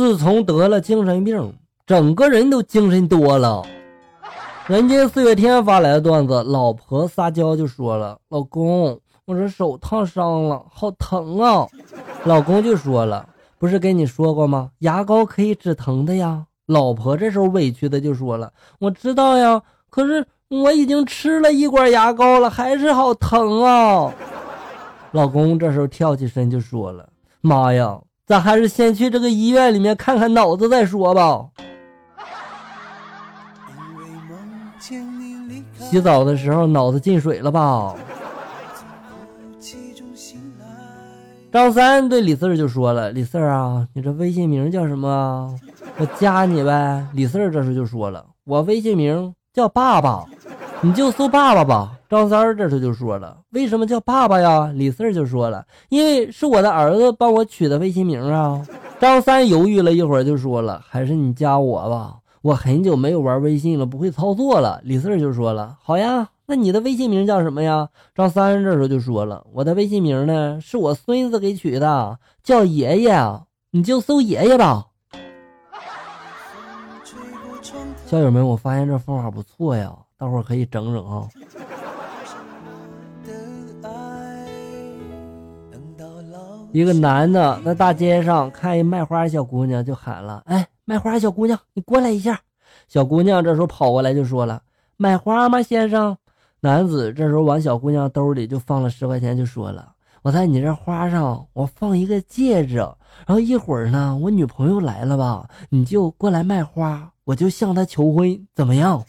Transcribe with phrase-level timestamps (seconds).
[0.00, 1.52] 自从得了精神病，
[1.86, 3.62] 整个人都精神多了。
[4.66, 11.66] 人家四月天发来的段子，老婆撒娇就说了：“老公，我这手烫伤了，好疼啊！”
[12.24, 13.28] 老公就说了
[13.60, 14.70] ：“不是跟你说过吗？
[14.78, 19.60] 牙膏可以止疼的呀。”老婆这时候委屈的就说了：“我知道呀，
[19.90, 24.10] 可是我已经吃了一管牙膏了，还是好疼啊。”
[25.12, 27.06] 老公这时候跳起身就说了
[27.42, 28.00] ：“妈呀，
[28.30, 31.44] 咱还是先去这个医院里面看看脑子再说吧。”
[35.80, 37.92] 洗澡的时候脑子进水了吧？
[41.50, 45.52] 张三对李四儿就说了：“李四儿啊，你这微信名叫什么？
[45.98, 50.24] 我加你呗。”李四儿这时候就说了：“我微信名叫爸爸，
[50.82, 58.66] 你就搜爸爸吧。”张三儿这时候就说了：“为什么叫爸爸呀？”李四儿就说了：“因为是我的儿子帮我取的微信名啊。”
[58.98, 67.88] 张三犹豫了一会儿就说了：“还是你加我吧，我很久没有玩微信了，不会操作了。”李四儿就说了：“好呀。”那你的微信名叫什么呀？
[68.12, 73.40] 张三这时候就说了：“我的微信名呢，是我孙子给取的，叫爷爷，
[73.70, 74.86] 你就搜爷爷吧。”
[78.04, 81.28] 校友们，我发现这方法不错呀，大伙儿可以整整啊。
[86.72, 92.40] 一个男的在大街上看一卖花小姑娘，就喊了：“哎，卖花小姑娘，你过来一下。”
[92.86, 94.62] 小姑娘这时候跑过来就说了
[94.96, 96.16] ：“买花吗，先生？”
[96.62, 109.04] 男子这时候往小姑娘兜里就放了十块钱，就说了：“我在你这花上我放一个戒指，然后一会儿呢，我女朋友来了吧，你就过来卖花，我就向她求婚，怎么样？”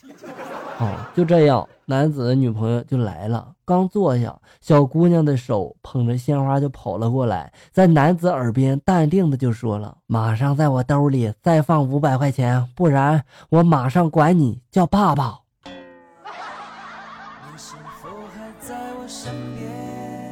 [0.82, 3.54] 哦，就这样，男子的女朋友就来了。
[3.64, 15.38] 刚坐下，小姑娘的手捧着鲜花就跑了过来，在男子耳边淡定的就说了：“马上在我兜里再放五百块钱，不然我马上管你叫爸爸。”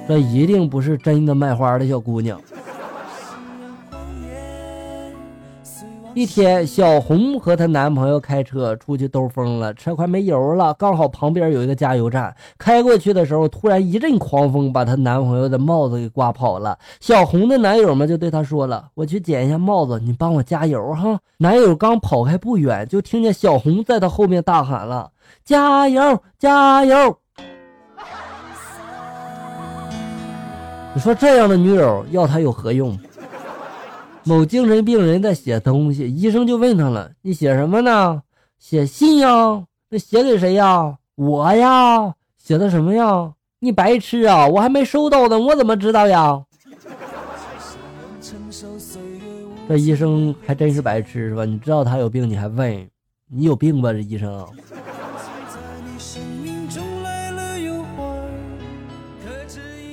[0.07, 2.41] 这一定不是真的卖花的小姑娘。
[6.19, 12.35] 一天，小红和她男朋友开车出去兜风了，车快没油了，刚好旁边有一个加油站。
[12.57, 16.77] 开过去的时候，突然一阵狂风把她男朋友的帽子给刮跑了。
[16.99, 25.11] 小红的男友们就对她说了：“我去捡一下帽子，你帮我加油哈。”男友刚跑开不远，就听见小红在他后面大喊了
[25.45, 27.15] ：“加油，加油！”
[30.93, 32.99] 你说这样的女友要他有何用？
[34.29, 38.21] 某精神病人在写东西，医生就问他了：“你写什么呢
[38.59, 39.63] ？”“写信呀。
[39.89, 42.13] ”“那写给谁呀？”“我呀。
[42.37, 44.45] ”“写的什么呀？”“你白痴啊！
[44.45, 46.39] 我还没收到呢，我怎么知道呀？”
[49.67, 51.43] 这医生还真是白痴是吧？
[51.43, 52.87] 你知道他有病，你还问？
[53.31, 54.45] 你有病吧，这医生。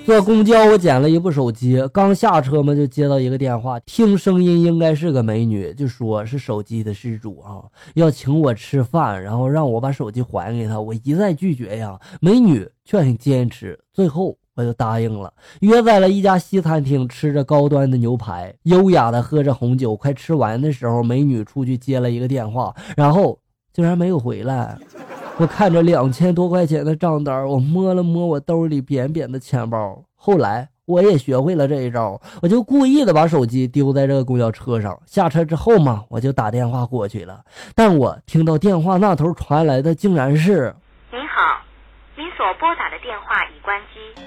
[0.07, 7.59] 坐公交，我捡了一部手机，刚下车嘛，就接到一个电话，听声音应该是个美女，就说是手机的失主啊，
[7.95, 10.81] 要请我吃饭，然后让我把手机还给她。
[10.81, 19.97] 我一再拒绝呀，美女却很坚持，最后我就答应了，约在了一家西餐厅，吃着高端的牛排，优雅的喝着红酒。
[19.97, 23.37] 快吃完的时候，美女出去接了一个电话，然后
[23.73, 24.79] 竟然没有回来。
[25.39, 30.03] 我看着两千多块钱的账单，我摸了摸我兜里扁扁的钱包。
[30.15, 34.99] 后来我也学会了这一招，我就故意的把手机丢在这个公交车上。
[35.05, 37.43] 下车之后嘛，我就打电话过去了。
[37.75, 40.75] 但我听到电话那头传来的竟然是
[41.13, 41.61] ：“您好，
[42.17, 44.23] 您所拨打的电话已关机。”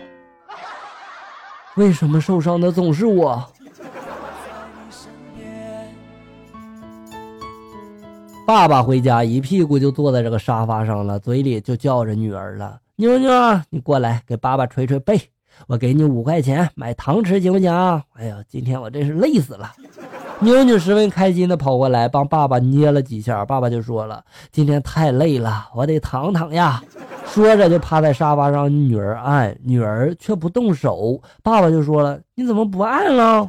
[1.75, 3.43] 为什么受伤的总是我？
[8.49, 13.31] 爸爸回家一屁股就坐在这个沙发上了，嘴里就叫着女儿了：“妞妞，
[13.69, 15.21] 你过来给爸爸捶捶背，
[15.67, 17.71] 我给你五块钱买糖吃，行不行？”
[18.17, 19.71] 哎呀，今天我真是累死了。
[20.39, 26.81] 妞妞十分开心的跑过来帮爸爸捏了几下，爸爸就说了：“今天太累了，我得躺躺呀。”
[27.29, 31.21] 说着就趴在沙发上，女儿按，女儿却不动手。
[31.43, 33.47] 爸爸就说了：“你怎么不按了？”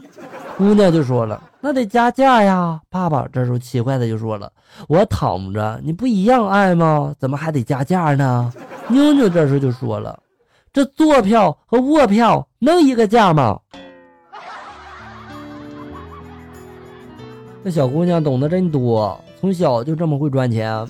[0.57, 4.53] 姑娘就说了：“那得加价呀。”爸爸这时候奇怪的就说了
[4.89, 7.15] ：“我躺着，你不一样爱吗？
[7.19, 8.53] 怎么还得加价呢？”
[8.89, 10.19] 妞妞这时候就说了
[10.73, 13.59] ：“这坐票和卧票能一个价吗？”
[17.65, 20.87] 这小姑娘懂得真多，从小就这么会赚钱。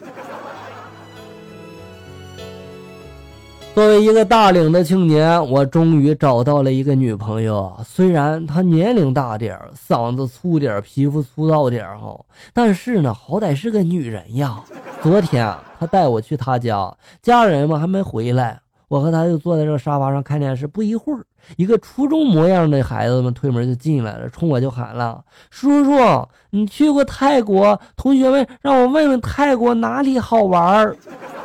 [3.72, 7.74] 作为一个大龄的青年，我终于找到了一个女朋友。
[7.84, 12.20] 虽然她年龄大点儿，嗓子粗点儿，皮肤粗糙点儿哈，
[12.52, 14.60] 但是呢，好歹是个女人呀。
[15.00, 20.66] 昨天她带我去她家，家人们还没回来，我和她就坐在这个沙发上看电视。
[20.66, 21.24] 不一会儿，
[21.56, 27.80] 一个初中模样的孩子们推门就进来了，冲我就喊了：“叔叔，你去过泰国？
[27.96, 30.94] 同学们让我问问泰国哪里好玩。”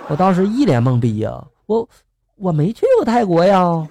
[0.10, 1.88] 我当时一脸懵逼呀，我。
[2.38, 3.88] 我没去过泰国呀，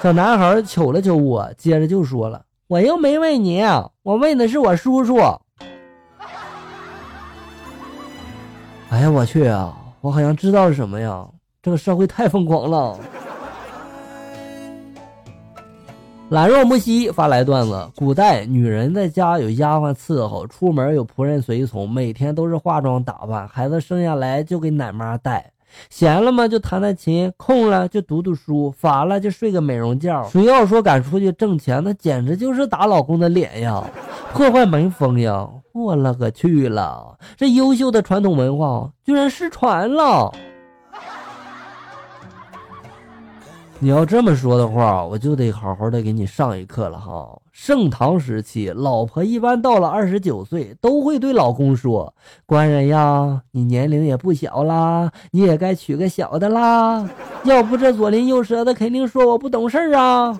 [0.00, 3.62] 小男孩瞅了瞅我，接着就说了：“我又没问你，
[4.02, 5.16] 我问的是我叔叔。”
[8.90, 9.76] 哎呀，我去啊！
[10.00, 11.26] 我好像知道是什么呀？
[11.62, 12.96] 这个社会太疯狂了。
[16.28, 25.50] 懒若木兮发来段子：古代女人在家有丫鬟伺候，出门有仆人随从，每天都是化妆打扮，孩子生下来就给奶妈带。
[25.88, 30.22] 闲了嘛就弹弹琴，空了就读读书，乏了就睡个美容觉。
[30.28, 33.82] 谁要说敢出去挣钱，那简直就是打老公的脸呀，
[34.32, 35.48] 破坏门风呀！
[35.72, 40.32] 我勒个去了，这优秀的传统文化居然失传了。
[43.82, 47.26] 你要这么说的话，我就得好好的给你上一课了哈。
[47.50, 52.12] 盛唐时期，老婆一般到了二十九岁，都会对老公说
[52.44, 57.08] ：“官人呀，你年龄也不小啦，你也该娶个小的啦。”
[57.44, 60.38] 要不这左邻右舍的肯定说我不懂事儿啊。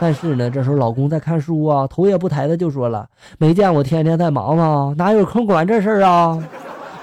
[0.00, 3.08] 但是呢，这时候老公在看书啊，头也不抬的就说了
[3.38, 4.92] ：“没见我天天在忙吗？
[4.98, 6.42] 哪有空管这事儿啊？”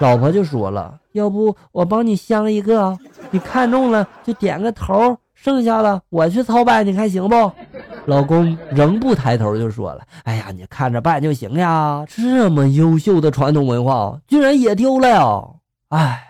[0.00, 2.98] 老婆就说了：“要不我帮你相一个，
[3.30, 7.52] 你看中了就点个头。”剩下的我去操办，你看行不？
[8.06, 15.44] 老公仍不抬头就说了：“哎呀，你看着办就行呀。”这么优秀的传统文化，居然也丢了呀！
[15.90, 16.24] 哎。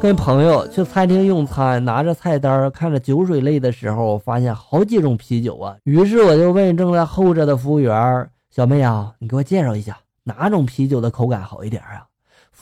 [0.00, 5.76] 跟朋友去餐厅用餐，拿着菜单看着酒水类的时候，发现好几种啤酒啊。
[5.84, 12.04] 于是我就问正在候着的服务员：“小妹啊，你给我介绍一下，哪种啤酒的口感好一点啊？”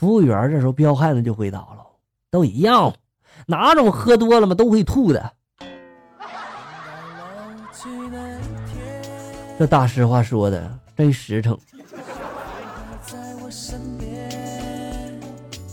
[0.01, 1.87] 服务员这时候彪悍的就回答了
[2.33, 2.91] ：“都一样，
[3.45, 5.31] 哪种喝多了嘛都会吐的。”
[9.59, 11.55] 这大实话说的真实诚。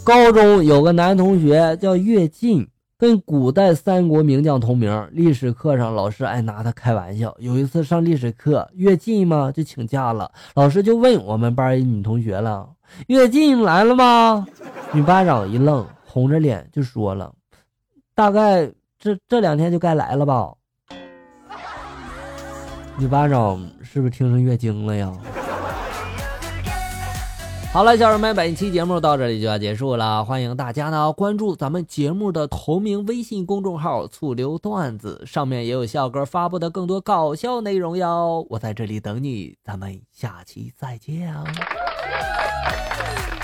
[0.03, 5.07] 高中有个男同学叫乐进，跟古代三国名将同名。
[5.13, 7.33] 历史课上老师爱拿他开玩笑。
[7.39, 12.71] 有一次上历史课，乐进嘛就请假了，老师就问我们班一女同学了。
[13.07, 14.45] 月经来了吗？
[14.91, 17.33] 女班长一愣，红着脸就说了
[18.15, 20.53] ：“大概这这两天就该来了吧。”
[22.97, 25.11] 女班长是不是听成月经了呀？
[27.73, 30.25] 好了，小人们，本期节目到这里就要结束了。
[30.25, 38.47] 欢迎大家呢关注咱们节目的同名微信公众号“醋溜段子”，上面也有笑哥发布的更多搞笑内容哟。
[38.49, 41.31] 我在这里等你，咱们下期再见。
[42.69, 43.36] Thank you.